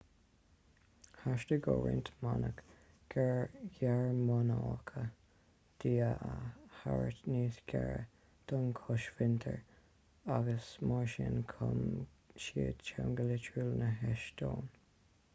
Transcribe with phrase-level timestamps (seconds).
[1.15, 2.61] theastaigh ó roinnt manaigh
[3.15, 5.03] ghearmánacha
[5.83, 6.31] dia a
[6.77, 7.99] thabhairt níos gaire
[8.53, 9.61] don chosmhuintir
[10.39, 11.79] agus mar sin chum
[12.49, 14.85] siad teanga litriúil na heastóine